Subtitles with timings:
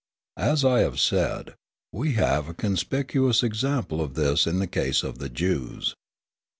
[0.39, 1.53] As I have said,
[1.91, 5.95] we have a conspicuous example of this in the case of the Jews.